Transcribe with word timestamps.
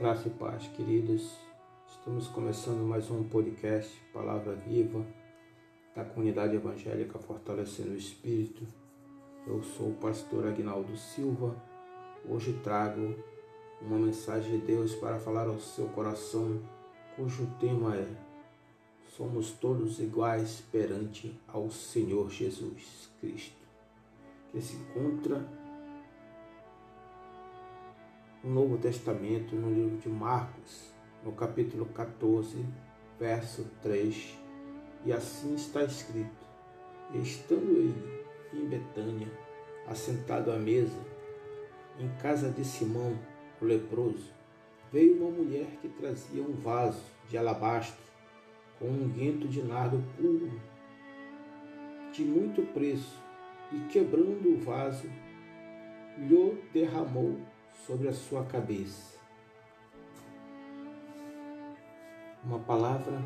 Graça 0.00 0.28
e 0.28 0.30
paz, 0.30 0.66
queridos. 0.68 1.36
Estamos 1.86 2.26
começando 2.28 2.88
mais 2.88 3.10
um 3.10 3.22
podcast 3.22 3.94
Palavra 4.14 4.54
Viva 4.54 5.04
da 5.94 6.02
comunidade 6.02 6.56
evangélica 6.56 7.18
Fortalecendo 7.18 7.90
o 7.90 7.96
Espírito. 7.98 8.66
Eu 9.46 9.62
sou 9.62 9.90
o 9.90 9.96
pastor 9.96 10.46
Agnaldo 10.46 10.96
Silva. 10.96 11.54
Hoje 12.26 12.58
trago 12.64 13.14
uma 13.82 13.98
mensagem 13.98 14.58
de 14.58 14.66
Deus 14.68 14.94
para 14.94 15.18
falar 15.18 15.48
ao 15.48 15.60
seu 15.60 15.86
coração, 15.88 16.58
cujo 17.14 17.46
tema 17.60 17.94
é 17.94 18.08
Somos 19.06 19.50
todos 19.50 20.00
iguais 20.00 20.64
perante 20.72 21.38
ao 21.46 21.70
Senhor 21.70 22.30
Jesus 22.30 23.10
Cristo, 23.20 23.66
que 24.50 24.62
se 24.62 24.76
encontra 24.76 25.46
no 28.42 28.54
Novo 28.54 28.78
Testamento, 28.78 29.54
no 29.54 29.70
livro 29.70 29.98
de 29.98 30.08
Marcos, 30.08 30.90
no 31.22 31.32
capítulo 31.32 31.84
14, 31.86 32.64
verso 33.18 33.66
3, 33.82 34.38
e 35.04 35.12
assim 35.12 35.54
está 35.54 35.84
escrito: 35.84 36.30
Estando 37.14 37.70
ele 37.70 38.24
em 38.54 38.66
Betânia, 38.66 39.28
assentado 39.86 40.50
à 40.50 40.56
mesa, 40.56 40.98
em 41.98 42.08
casa 42.22 42.50
de 42.50 42.64
Simão, 42.64 43.18
o 43.60 43.64
leproso, 43.64 44.32
veio 44.90 45.18
uma 45.18 45.30
mulher 45.30 45.66
que 45.82 45.88
trazia 45.88 46.42
um 46.42 46.54
vaso 46.54 47.02
de 47.28 47.36
alabastro 47.36 48.02
com 48.78 48.86
um 48.86 49.08
guento 49.08 49.46
de 49.46 49.62
nardo 49.62 50.02
puro, 50.16 50.50
de 52.10 52.24
muito 52.24 52.62
preço, 52.72 53.20
e 53.70 53.78
quebrando 53.92 54.54
o 54.54 54.58
vaso, 54.58 55.06
lhe 56.18 56.58
derramou 56.72 57.38
sobre 57.86 58.08
a 58.08 58.12
sua 58.12 58.44
cabeça. 58.44 59.18
Uma 62.44 62.58
palavra 62.58 63.22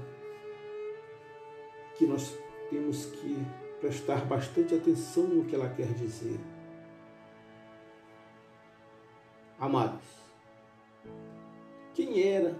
que 1.96 2.06
nós 2.06 2.36
temos 2.70 3.06
que 3.06 3.36
prestar 3.80 4.24
bastante 4.24 4.74
atenção 4.74 5.24
no 5.24 5.44
que 5.44 5.54
ela 5.54 5.68
quer 5.68 5.92
dizer. 5.94 6.38
Amados, 9.58 10.04
quem 11.94 12.22
era 12.22 12.56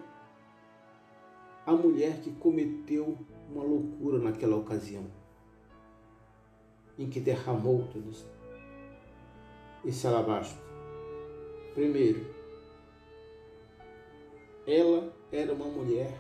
a 1.67 1.73
mulher 1.73 2.21
que 2.21 2.31
cometeu 2.33 3.19
uma 3.51 3.65
loucura 3.65 4.19
naquela 4.19 4.57
ocasião, 4.57 5.07
em 6.99 7.09
que 7.09 7.19
derramou 7.19 7.89
tudo 7.89 8.13
esse 9.85 10.07
alabastro? 10.07 10.74
Primeiro, 11.75 12.25
ela 14.67 15.13
era 15.33 15.53
uma 15.53 15.67
mulher 15.67 16.17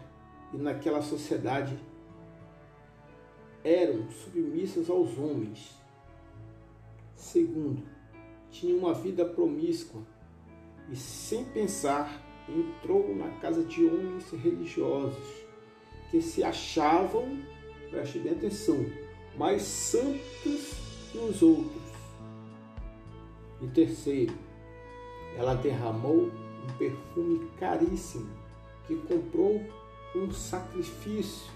e 0.52 0.56
naquela 0.56 1.00
sociedade 1.00 1.78
eram 3.62 4.10
submissas 4.10 4.90
aos 4.90 5.16
homens. 5.16 5.74
Segundo, 7.14 7.82
tinha 8.50 8.76
uma 8.76 8.92
vida 8.92 9.24
promíscua 9.24 10.02
e, 10.90 10.96
sem 10.96 11.44
pensar, 11.44 12.20
entrou 12.48 13.14
na 13.14 13.30
casa 13.38 13.64
de 13.64 13.86
homens 13.86 14.30
religiosos 14.32 15.44
que 16.10 16.20
se 16.20 16.44
achavam, 16.44 17.42
preste 17.90 18.18
bem 18.18 18.32
atenção, 18.32 18.84
mais 19.38 19.62
santos 19.62 20.74
que 21.10 21.18
os 21.18 21.42
outros. 21.42 21.82
E 23.62 23.66
terceiro, 23.68 24.34
ela 25.36 25.54
derramou 25.54 26.30
um 26.30 26.78
perfume 26.78 27.48
caríssimo 27.58 28.28
que 28.86 28.96
comprou 28.96 29.60
um 30.14 30.30
sacrifício, 30.30 31.50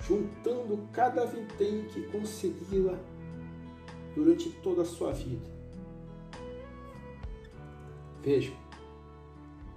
juntando 0.00 0.88
cada 0.92 1.24
vintém 1.26 1.84
que 1.84 2.02
conseguia 2.08 2.98
durante 4.14 4.50
toda 4.50 4.82
a 4.82 4.84
sua 4.84 5.12
vida. 5.12 5.46
Vejam, 8.22 8.54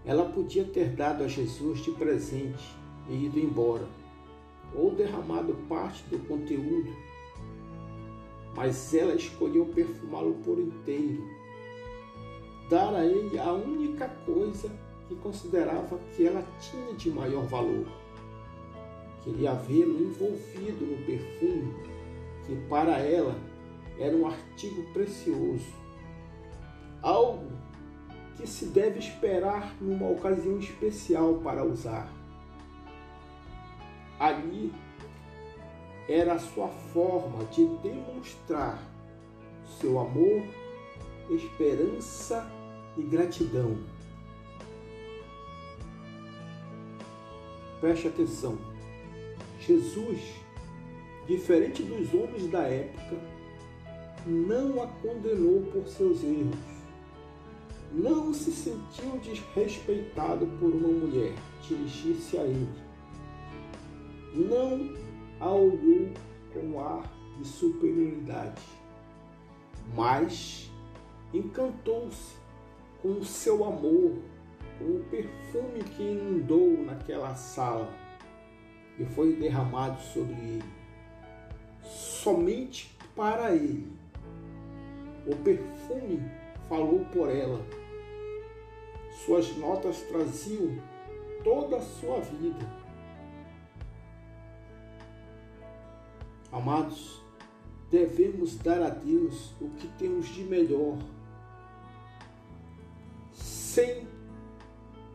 ela 0.03 0.25
podia 0.29 0.63
ter 0.63 0.89
dado 0.89 1.23
a 1.23 1.27
Jesus 1.27 1.79
de 1.79 1.91
presente 1.91 2.75
e 3.07 3.25
ido 3.25 3.39
embora, 3.39 3.87
ou 4.73 4.95
derramado 4.95 5.53
parte 5.69 6.03
do 6.05 6.17
conteúdo, 6.27 6.91
mas 8.55 8.93
ela 8.93 9.13
escolheu 9.13 9.65
perfumá-lo 9.67 10.33
por 10.43 10.57
inteiro 10.57 11.40
dar 12.71 12.95
a 12.95 13.05
ele 13.05 13.37
a 13.37 13.51
única 13.51 14.07
coisa 14.25 14.71
que 15.09 15.15
considerava 15.15 15.99
que 16.15 16.25
ela 16.25 16.41
tinha 16.61 16.93
de 16.93 17.11
maior 17.11 17.43
valor. 17.43 17.85
Queria 19.21 19.53
vê-lo 19.53 19.99
envolvido 19.99 20.85
no 20.85 21.05
perfume 21.05 21.75
que 22.45 22.55
para 22.69 22.97
ela 22.97 23.35
era 23.99 24.15
um 24.15 24.25
artigo 24.25 24.83
precioso, 24.93 25.67
algo 27.01 27.51
que 28.37 28.47
se 28.47 28.67
deve 28.67 28.99
esperar 28.99 29.75
numa 29.81 30.09
ocasião 30.09 30.57
especial 30.57 31.41
para 31.43 31.65
usar. 31.65 32.09
Ali 34.17 34.73
era 36.07 36.35
a 36.35 36.39
sua 36.39 36.69
forma 36.69 37.43
de 37.45 37.65
demonstrar 37.83 38.81
seu 39.79 39.99
amor, 39.99 40.41
esperança 41.29 42.49
e 42.57 42.60
gratidão. 42.97 43.77
Preste 47.79 48.07
atenção. 48.07 48.57
Jesus, 49.59 50.19
diferente 51.27 51.83
dos 51.83 52.13
homens 52.13 52.47
da 52.47 52.63
época, 52.63 53.17
não 54.25 54.81
a 54.83 54.87
condenou 54.87 55.61
por 55.71 55.87
seus 55.87 56.23
erros. 56.23 56.55
Não 57.93 58.33
se 58.33 58.51
sentiu 58.51 59.19
desrespeitado 59.19 60.47
por 60.59 60.73
uma 60.73 60.87
mulher 60.87 61.33
dirigir-se 61.67 62.37
a 62.37 62.43
ele. 62.43 62.69
Não 64.33 64.95
a 65.39 65.49
olhou 65.49 66.09
com 66.53 66.79
ar 66.79 67.03
de 67.37 67.47
superioridade, 67.47 68.61
mas 69.93 70.71
encantou-se 71.33 72.40
com 73.01 73.13
o 73.13 73.25
seu 73.25 73.63
amor, 73.63 74.17
com 74.77 74.85
o 74.85 75.05
perfume 75.09 75.83
que 75.95 76.03
inundou 76.03 76.83
naquela 76.83 77.33
sala 77.35 77.91
e 78.99 79.05
foi 79.05 79.35
derramado 79.35 79.99
sobre 80.01 80.33
ele, 80.33 80.63
somente 81.83 82.95
para 83.15 83.55
ele. 83.55 83.91
O 85.25 85.35
perfume 85.37 86.21
falou 86.67 87.05
por 87.05 87.29
ela. 87.29 87.65
Suas 89.25 89.55
notas 89.57 90.01
traziam 90.03 90.77
toda 91.43 91.77
a 91.77 91.81
sua 91.81 92.19
vida. 92.21 92.81
Amados, 96.51 97.21
devemos 97.89 98.57
dar 98.57 98.81
a 98.81 98.89
Deus 98.89 99.53
o 99.61 99.69
que 99.69 99.87
temos 99.97 100.27
de 100.27 100.43
melhor 100.43 100.97
sem 103.71 104.05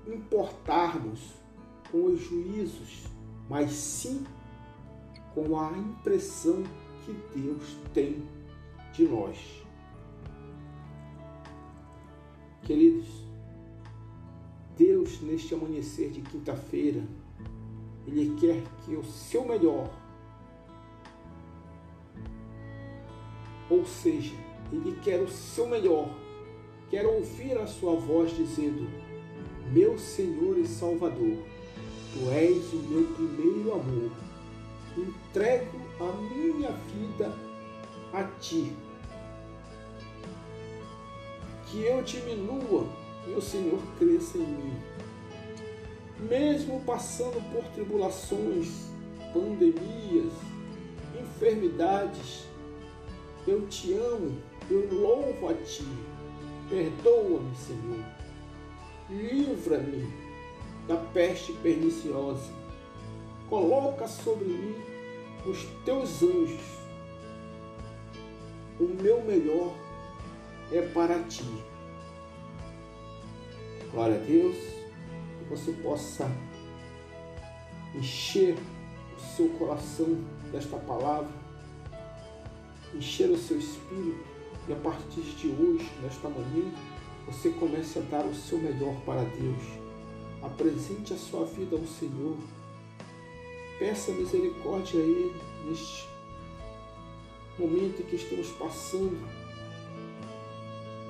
importarmos 0.06 1.34
com 1.92 2.06
os 2.06 2.20
juízos, 2.20 3.04
mas 3.50 3.70
sim 3.70 4.24
com 5.34 5.60
a 5.60 5.76
impressão 5.76 6.62
que 7.04 7.12
Deus 7.38 7.76
tem 7.92 8.26
de 8.94 9.06
nós. 9.06 9.62
Queridos, 12.62 13.06
Deus, 14.74 15.20
neste 15.20 15.54
amanhecer 15.54 16.10
de 16.10 16.22
quinta-feira, 16.22 17.06
Ele 18.06 18.34
quer 18.40 18.62
que 18.84 18.96
o 18.96 19.04
seu 19.04 19.44
melhor, 19.44 19.90
ou 23.68 23.84
seja, 23.84 24.34
Ele 24.72 24.98
quer 25.02 25.20
o 25.20 25.28
seu 25.28 25.68
melhor 25.68 26.25
Quero 26.88 27.14
ouvir 27.14 27.58
a 27.58 27.66
sua 27.66 27.96
voz 27.96 28.36
dizendo: 28.36 28.88
Meu 29.72 29.98
Senhor 29.98 30.56
e 30.56 30.66
Salvador, 30.66 31.36
tu 32.12 32.30
és 32.30 32.72
o 32.72 32.76
meu 32.76 33.04
primeiro 33.14 33.72
amor. 33.72 34.12
Entrego 34.96 35.80
a 36.00 36.12
minha 36.32 36.70
vida 36.70 37.34
a 38.12 38.22
ti. 38.38 38.72
Que 41.66 41.82
eu 41.82 42.02
diminua 42.02 42.86
e 43.26 43.32
o 43.32 43.42
Senhor 43.42 43.80
cresça 43.98 44.38
em 44.38 44.46
mim. 44.46 44.76
Mesmo 46.20 46.80
passando 46.84 47.42
por 47.52 47.64
tribulações, 47.72 48.88
pandemias, 49.34 50.32
enfermidades, 51.20 52.44
eu 53.46 53.66
te 53.66 53.92
amo, 53.92 54.38
eu 54.70 54.88
louvo 54.94 55.48
a 55.48 55.54
ti 55.54 55.84
Perdoa-me, 56.68 57.54
Senhor. 57.54 58.04
Livra-me 59.08 60.12
da 60.88 60.96
peste 60.96 61.52
perniciosa. 61.52 62.52
Coloca 63.48 64.08
sobre 64.08 64.46
mim 64.46 64.74
os 65.46 65.64
teus 65.84 66.22
anjos. 66.24 66.76
O 68.80 68.84
meu 69.00 69.22
melhor 69.22 69.72
é 70.72 70.82
para 70.82 71.22
ti. 71.22 71.44
Glória 73.92 74.16
a 74.16 74.24
Deus, 74.24 74.56
que 74.56 75.44
você 75.48 75.72
possa 75.72 76.28
encher 77.94 78.56
o 79.16 79.20
seu 79.20 79.48
coração 79.50 80.18
desta 80.50 80.76
palavra, 80.78 81.30
encher 82.92 83.30
o 83.30 83.38
seu 83.38 83.56
espírito 83.56 84.35
e 84.68 84.72
a 84.72 84.76
partir 84.76 85.20
de 85.20 85.48
hoje, 85.48 85.90
nesta 86.02 86.28
manhã, 86.28 86.72
você 87.26 87.50
comece 87.50 87.98
a 87.98 88.02
dar 88.02 88.24
o 88.24 88.34
seu 88.34 88.58
melhor 88.58 88.94
para 89.04 89.22
Deus. 89.22 89.62
Apresente 90.42 91.12
a 91.12 91.16
sua 91.16 91.44
vida 91.44 91.76
ao 91.76 91.84
Senhor. 91.84 92.36
Peça 93.78 94.12
misericórdia 94.12 95.00
a 95.00 95.04
Ele 95.04 95.34
neste 95.68 96.08
momento 97.58 98.02
em 98.02 98.04
que 98.04 98.16
estamos 98.16 98.48
passando 98.52 99.18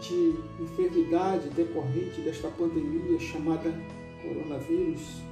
de 0.00 0.34
enfermidade 0.62 1.48
decorrente 1.50 2.20
desta 2.20 2.48
pandemia 2.48 3.18
chamada 3.18 3.72
coronavírus. 4.22 5.22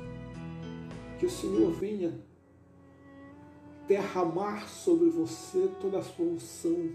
Que 1.18 1.26
o 1.26 1.30
Senhor 1.30 1.72
venha 1.72 2.20
derramar 3.86 4.68
sobre 4.68 5.10
você 5.10 5.68
toda 5.80 5.98
a 5.98 6.02
sua 6.02 6.26
unção. 6.26 6.90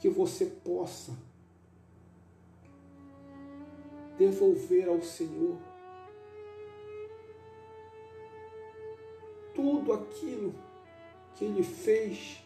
Que 0.00 0.08
você 0.08 0.46
possa 0.46 1.16
devolver 4.18 4.88
ao 4.88 5.00
Senhor 5.00 5.56
tudo 9.54 9.92
aquilo 9.92 10.54
que 11.34 11.44
Ele 11.44 11.62
fez, 11.62 12.42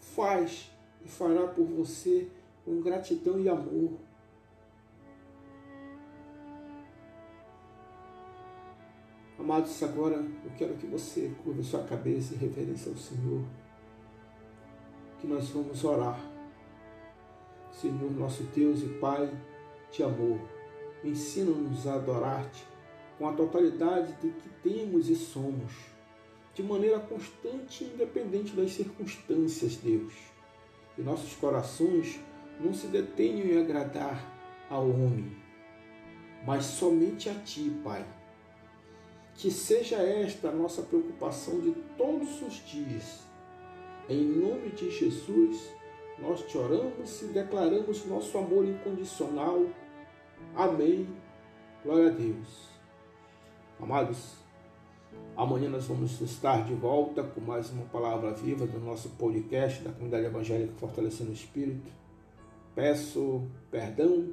faz 0.00 0.70
e 1.04 1.08
fará 1.08 1.46
por 1.46 1.64
você 1.64 2.28
com 2.64 2.80
gratidão 2.80 3.40
e 3.40 3.48
amor. 3.48 3.92
Amados, 9.38 9.82
agora 9.82 10.16
eu 10.16 10.50
quero 10.56 10.74
que 10.74 10.86
você 10.86 11.32
curva 11.42 11.62
sua 11.62 11.82
cabeça 11.82 12.34
e 12.34 12.36
reverência 12.36 12.92
ao 12.92 12.96
Senhor, 12.96 13.42
que 15.18 15.26
nós 15.26 15.48
vamos 15.48 15.82
orar. 15.82 16.29
Senhor, 17.80 18.10
nosso 18.12 18.42
Deus 18.54 18.82
e 18.82 18.88
Pai 19.00 19.30
de 19.90 20.02
amor, 20.02 20.38
ensina-nos 21.04 21.86
a 21.86 21.94
adorar-te 21.94 22.64
com 23.18 23.28
a 23.28 23.32
totalidade 23.32 24.12
do 24.14 24.30
que 24.32 24.48
temos 24.62 25.08
e 25.08 25.16
somos, 25.16 25.72
de 26.54 26.62
maneira 26.62 26.98
constante 27.00 27.84
e 27.84 27.88
independente 27.88 28.54
das 28.54 28.72
circunstâncias, 28.72 29.76
Deus. 29.76 30.12
Que 30.94 31.02
nossos 31.02 31.34
corações 31.36 32.20
não 32.60 32.74
se 32.74 32.86
detenham 32.88 33.46
em 33.46 33.60
agradar 33.60 34.22
ao 34.68 34.88
homem, 34.88 35.36
mas 36.46 36.64
somente 36.64 37.28
a 37.28 37.34
Ti, 37.34 37.70
Pai 37.82 38.04
que 39.40 39.50
seja 39.50 39.96
esta 39.96 40.48
a 40.48 40.52
nossa 40.52 40.82
preocupação 40.82 41.60
de 41.60 41.72
todos 41.96 42.42
os 42.42 42.62
dias. 42.66 43.20
Em 44.06 44.22
nome 44.22 44.68
de 44.68 44.90
Jesus, 44.90 45.58
nós 46.20 46.42
te 46.42 46.56
oramos 46.58 47.22
e 47.22 47.26
declaramos 47.26 48.04
nosso 48.06 48.36
amor 48.38 48.64
incondicional. 48.64 49.66
Amém. 50.54 51.08
Glória 51.84 52.08
a 52.08 52.12
Deus. 52.12 52.68
Amados, 53.80 54.34
amanhã 55.36 55.68
nós 55.68 55.86
vamos 55.86 56.20
estar 56.20 56.64
de 56.64 56.74
volta 56.74 57.22
com 57.22 57.40
mais 57.40 57.70
uma 57.70 57.86
palavra 57.86 58.32
viva 58.32 58.66
do 58.66 58.78
nosso 58.78 59.08
podcast 59.10 59.82
da 59.82 59.92
comunidade 59.92 60.26
evangélica 60.26 60.74
Fortalecendo 60.76 61.30
o 61.30 61.34
Espírito. 61.34 61.90
Peço 62.74 63.46
perdão 63.70 64.28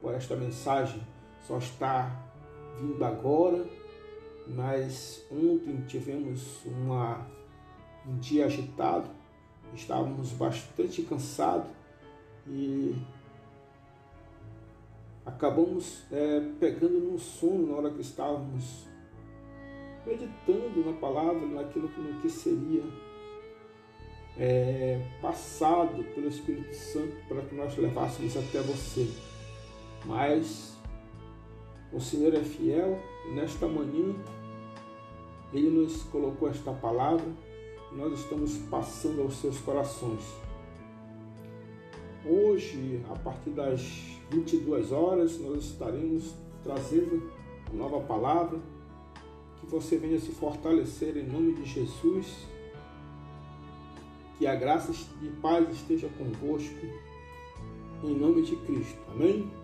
por 0.00 0.14
esta 0.14 0.36
mensagem 0.36 1.00
só 1.46 1.58
estar 1.58 2.30
vindo 2.78 3.04
agora 3.04 3.64
mas 4.54 5.24
ontem 5.30 5.82
tivemos 5.86 6.64
uma, 6.66 7.26
um 8.06 8.18
dia 8.18 8.46
agitado, 8.46 9.08
estávamos 9.74 10.30
bastante 10.32 11.02
cansados 11.02 11.70
e 12.46 12.96
acabamos 15.24 16.02
é, 16.10 16.40
pegando 16.58 16.98
no 16.98 17.18
sono 17.18 17.68
na 17.68 17.74
hora 17.74 17.90
que 17.90 18.00
estávamos 18.00 18.86
meditando 20.06 20.84
na 20.84 20.92
palavra, 20.94 21.46
naquilo 21.46 21.88
que, 21.88 22.20
que 22.22 22.30
seria 22.30 22.82
é, 24.38 25.00
passado 25.20 26.02
pelo 26.14 26.28
Espírito 26.28 26.74
Santo 26.74 27.14
para 27.28 27.42
que 27.42 27.54
nós 27.54 27.76
levássemos 27.76 28.36
até 28.36 28.60
você. 28.60 29.08
Mas 30.04 30.78
o 31.92 32.00
Senhor 32.00 32.34
é 32.34 32.42
fiel 32.42 32.98
e 33.28 33.34
nesta 33.34 33.68
manhã 33.68 34.14
ele 35.52 35.68
nos 35.68 36.02
colocou 36.04 36.48
esta 36.48 36.72
palavra 36.72 37.26
nós 37.92 38.20
estamos 38.20 38.56
passando 38.70 39.22
aos 39.22 39.34
seus 39.34 39.58
corações. 39.58 40.22
Hoje, 42.24 43.02
a 43.10 43.18
partir 43.18 43.50
das 43.50 43.80
22 44.30 44.92
horas, 44.92 45.38
nós 45.38 45.64
estaremos 45.64 46.34
trazendo 46.62 47.30
uma 47.72 47.88
nova 47.88 48.00
palavra. 48.06 48.58
Que 49.60 49.66
você 49.66 49.98
venha 49.98 50.18
se 50.18 50.30
fortalecer 50.30 51.16
em 51.16 51.26
nome 51.26 51.54
de 51.54 51.64
Jesus. 51.64 52.46
Que 54.38 54.46
a 54.46 54.54
graça 54.54 54.92
e 55.22 55.28
paz 55.42 55.68
esteja 55.70 56.08
convosco 56.16 56.86
em 58.02 58.14
nome 58.14 58.42
de 58.42 58.56
Cristo. 58.56 58.98
Amém? 59.10 59.59